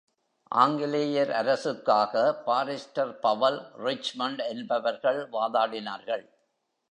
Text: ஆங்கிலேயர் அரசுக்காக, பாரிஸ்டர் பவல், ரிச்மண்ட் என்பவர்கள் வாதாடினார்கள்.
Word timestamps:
ஆங்கிலேயர் 0.51 1.31
அரசுக்காக, 1.31 2.13
பாரிஸ்டர் 2.45 3.11
பவல், 3.19 3.59
ரிச்மண்ட் 3.77 4.41
என்பவர்கள் 4.49 5.29
வாதாடினார்கள். 5.29 6.25